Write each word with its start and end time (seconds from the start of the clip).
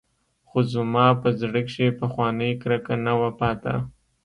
خو 0.47 0.57
زما 0.73 1.05
په 1.21 1.29
زړه 1.39 1.61
کښې 1.67 1.87
پخوانۍ 1.99 2.51
کرکه 2.61 2.93
نه 3.05 3.13
وه 3.19 3.29
پاته. 3.39 3.75